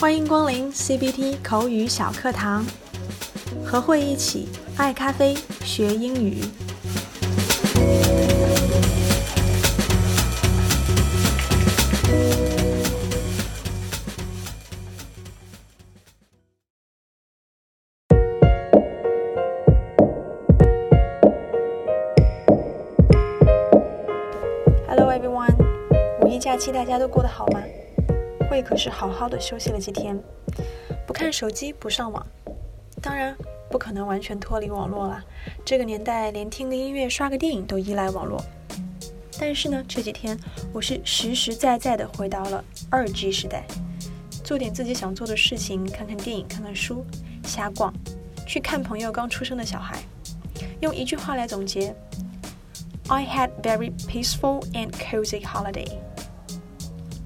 [0.00, 2.64] 欢迎光临 CBT 口语小课堂，
[3.62, 4.48] 和慧一起
[4.78, 6.42] 爱咖啡学英语。
[24.88, 25.54] Hello everyone，
[26.22, 27.60] 五一假期大家都过得好吗？
[28.50, 30.20] 慧可是好好的休息了几天，
[31.06, 32.26] 不看手机，不上网，
[33.00, 33.32] 当然
[33.70, 35.24] 不可能完全脱离网络了。
[35.64, 38.42] 这个年代，连听个音乐、刷个电影都依赖网络。
[39.38, 40.36] 但是呢，这几天
[40.72, 43.64] 我是实实在在的回到了二 G 时代，
[44.42, 47.06] 做点自己想做的事情，看看电影，看看书，
[47.44, 47.94] 瞎逛，
[48.48, 50.02] 去看朋友刚出生的小孩。
[50.80, 51.94] 用一句话来总结
[53.06, 55.86] ：I had very peaceful and cozy holiday.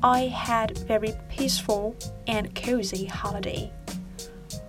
[0.00, 1.94] I had very peaceful
[2.26, 3.70] and cozy holiday.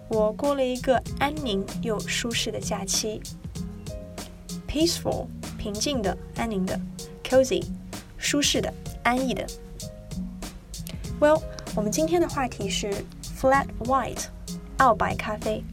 [0.09, 3.21] 我过了一个安宁又舒适的假期。
[4.67, 6.79] Peaceful，平静的、安宁的；
[7.23, 7.63] cozy，
[8.17, 9.45] 舒适的、安逸的。
[11.19, 11.41] Well，
[11.75, 12.93] 我们今天的话题是
[13.39, 14.25] flat white，
[14.77, 15.63] 澳白咖啡。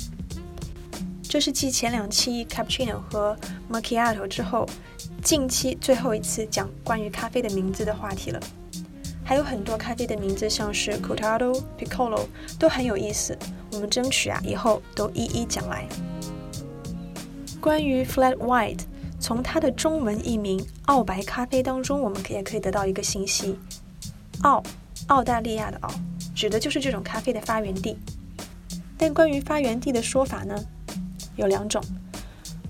[1.22, 3.36] 这是继前两期 cappuccino 和
[3.70, 4.67] macchiato 之后，
[5.22, 8.41] 近期最后一次讲关于咖啡的名字的话题了。
[9.30, 12.25] 还有很多咖啡的名字，像是 Cortado、Piccolo，
[12.58, 13.38] 都很有意思。
[13.71, 15.88] 我们争取啊，以后都一一讲来。
[17.61, 18.80] 关于 Flat White，
[19.19, 23.55] 从它的中文译名“澳白咖啡”当中，我们可也可以得到一个信息：
[24.41, 24.63] 澳，
[25.09, 25.91] 澳大利亚的澳，
[26.33, 27.99] 指的就是这种咖啡的发源地。
[28.97, 30.59] 但关于发源地的说法呢，
[31.36, 31.80] 有两种。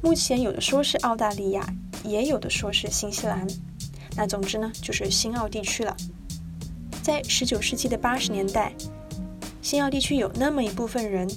[0.02, 1.66] 目前有的说是澳大利亚，
[2.04, 3.48] 也有的说是新西兰。
[4.18, 5.96] 那总之呢，就是新澳地区了。
[7.10, 8.72] 在十九世纪的八十年代，
[9.64, 11.28] 新奥地区有那么一部分人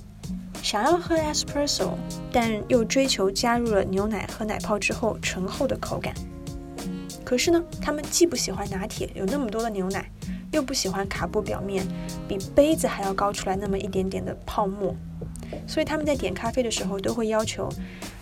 [0.62, 1.92] 想要喝 espresso，
[2.30, 6.12] 但又追求加入了牛奶和奶泡之后醇厚的口感。
[7.24, 10.10] 可是呢，他们既不喜欢拿铁有那么多的牛奶，
[10.50, 11.86] 又不喜欢卡布表面
[12.28, 14.94] 比杯子还要高出来那么一点点的泡沫，
[15.66, 17.66] 所以他们在点咖啡的时候都会要求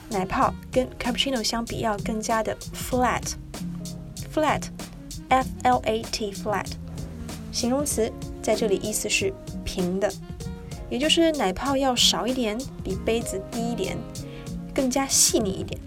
[0.08, 6.66] 奶泡跟 cappuccino 相比要更加的 flat，flat，f l a t flat。
[7.53, 8.11] 形容词
[8.43, 9.33] 在这里意思是
[9.65, 10.12] 平的，
[10.88, 13.97] 也就是奶泡要少一点，比杯子低一点，
[14.75, 15.81] 更加细腻一点。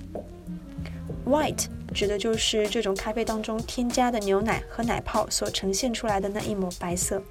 [1.25, 7.21] White 指的就是这种咖啡当中添加的牛奶和奶泡所呈现出来的那一抹白色，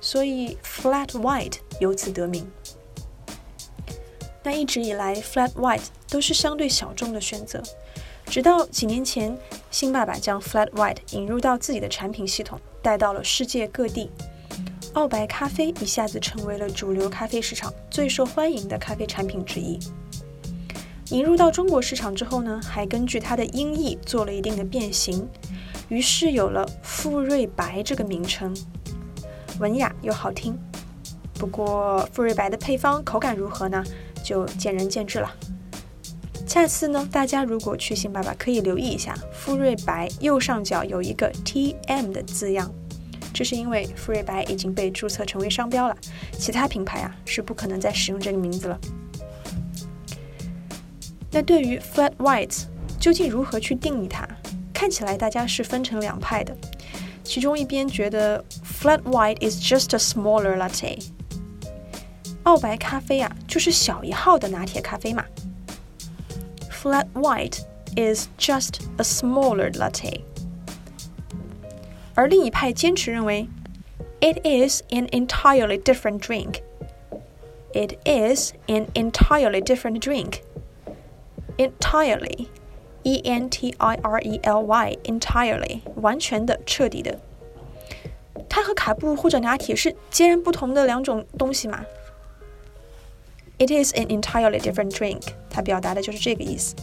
[0.00, 2.50] 所以 Flat White 由此得名。
[4.42, 7.62] 那一直以来，Flat White 都是相对小众的选择，
[8.26, 9.36] 直到几年前，
[9.70, 12.58] 新爸爸将 Flat White 引入到自己的产品系统。
[12.82, 14.10] 带到了世界各地，
[14.94, 19.78] 澳白咖啡一下子成为了主流咖啡市场最受欢迎的咖啡产品之一。
[21.10, 25.28] 引入到中国市场之后呢，还根据它的音译做了一定的变形，
[25.88, 28.56] 于是有了馥芮白这个名称，
[29.60, 30.58] 文雅又好听。
[31.34, 33.84] 不过馥芮白的配方口感如何呢？
[34.24, 35.30] 就见仁见智了。
[36.52, 42.70] 下次呢，大家如果去新爸爸，可以留意一下馥芮白右上角有一个 T M 的字样，
[43.32, 45.96] 这是因为馥芮白已经被注册成为商标了，
[46.36, 48.78] 其他品牌啊是不可能再使用这个名字了。
[51.30, 52.64] 那对于 Flat White
[53.00, 54.28] 究竟如何去定义它？
[54.74, 56.54] 看起来大家是分成两派的，
[57.24, 61.02] 其中一边觉得 Flat White is just a smaller latte，
[62.42, 65.24] 澳白咖啡啊就是小一号的拿铁咖啡嘛。
[66.81, 67.59] flat white
[67.95, 70.21] is just a smaller latte。
[72.15, 73.47] 而另一派坚持认为，
[74.19, 76.61] it is an entirely different drink.
[77.73, 80.41] It is an entirely different drink.
[81.57, 82.47] Entirely,
[83.03, 87.19] E N T I R E L Y, entirely，完全的、彻底的。
[88.49, 91.85] 它和卡布或者拿铁是截然不同的两种东西嘛
[93.61, 96.75] ？It is an entirely different drink，它表达的就是这个意思。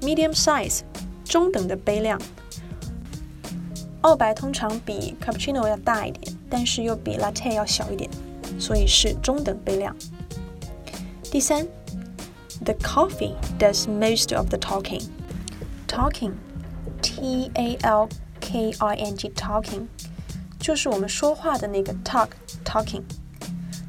[0.00, 0.80] ，medium size，
[1.24, 2.18] 中等的杯量。
[4.00, 8.08] 澳白通常比 cappuccino 要大一点，但是又比 latte 要小一点，
[8.58, 9.94] 所以是中等杯量。
[11.30, 11.66] 第三
[12.63, 18.07] ，the coffee does most of the talking。talking，t a l
[18.39, 19.87] k i n g，talking，
[20.59, 23.03] 就是我们说话的那个 talk，talking。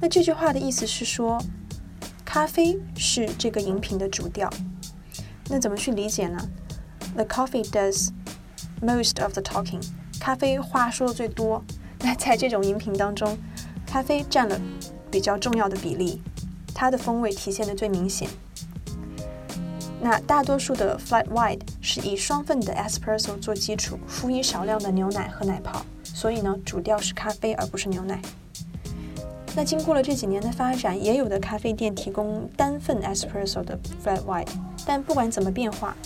[0.00, 1.43] 那这句话的意思是说，
[2.25, 4.50] 咖啡是这个饮品的主调。
[5.49, 6.38] 那怎么去理解呢？
[7.14, 8.11] The coffee does
[8.81, 9.82] most of the talking。
[10.19, 11.62] 咖啡话说的最多，
[12.00, 13.37] 那在这种饮品当中，
[13.87, 14.58] 咖啡占了
[15.11, 16.23] 比较重要的比例，
[16.73, 18.29] 它的风味体现的最明显。
[20.06, 28.22] 那大多数的 flat white 是以双份的 espresso 做基础，辅以少量的牛奶和奶泡，所以呢，主调是咖啡而不是牛奶。
[29.56, 34.48] 那经过了这几年的发展，也有的咖啡店提供单份 espresso 的 flat white，
[34.86, 35.98] 但不管怎么变化。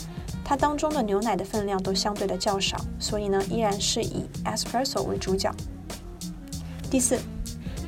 [0.46, 5.54] 它当中的牛奶的分量都相对的较少，所以呢，依然是以 espresso 为主角。
[6.90, 7.20] 第四，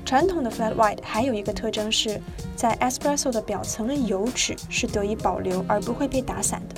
[0.03, 2.21] 传统的 flat white 还有一个特征是
[2.61, 6.75] 在 espresso 的表层的油脂是得以保留而不会被打散的。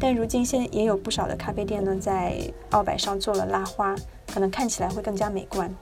[0.00, 2.36] 但如今现在也有不少的咖啡店呢，在
[2.70, 3.94] 澳白上做了拉花，
[4.26, 5.72] 可能看起来会更加美观。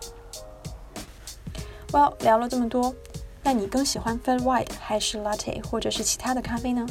[1.93, 2.95] Well，聊了这么多，
[3.43, 6.87] 那你更喜欢 flat white 还是 latte 或者是其他的咖啡呢？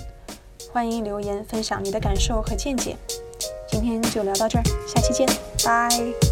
[0.74, 2.98] 欢迎留言分享你的感受和见解。
[3.70, 5.30] 今天就聊到这儿，下期见，
[5.64, 6.31] 拜。